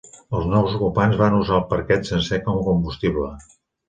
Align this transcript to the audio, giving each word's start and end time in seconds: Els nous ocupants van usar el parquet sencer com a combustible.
Els 0.37 0.45
nous 0.51 0.71
ocupants 0.77 1.19
van 1.19 1.35
usar 1.39 1.53
el 1.57 1.65
parquet 1.73 2.09
sencer 2.13 2.39
com 2.47 2.57
a 2.63 2.65
combustible. 2.71 3.27